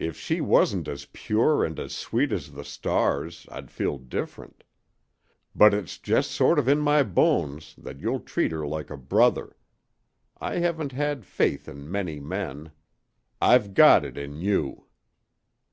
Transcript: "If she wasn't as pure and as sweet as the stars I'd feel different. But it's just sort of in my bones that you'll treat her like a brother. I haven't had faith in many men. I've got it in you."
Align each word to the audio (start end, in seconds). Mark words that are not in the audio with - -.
"If 0.00 0.18
she 0.18 0.40
wasn't 0.40 0.88
as 0.88 1.04
pure 1.12 1.64
and 1.64 1.78
as 1.78 1.94
sweet 1.94 2.32
as 2.32 2.50
the 2.50 2.64
stars 2.64 3.46
I'd 3.48 3.70
feel 3.70 3.96
different. 3.96 4.64
But 5.54 5.72
it's 5.72 5.98
just 5.98 6.32
sort 6.32 6.58
of 6.58 6.66
in 6.66 6.80
my 6.80 7.04
bones 7.04 7.76
that 7.78 8.00
you'll 8.00 8.18
treat 8.18 8.50
her 8.50 8.66
like 8.66 8.90
a 8.90 8.96
brother. 8.96 9.56
I 10.36 10.58
haven't 10.58 10.90
had 10.90 11.24
faith 11.24 11.68
in 11.68 11.88
many 11.88 12.18
men. 12.18 12.72
I've 13.40 13.72
got 13.72 14.04
it 14.04 14.18
in 14.18 14.40
you." 14.40 14.86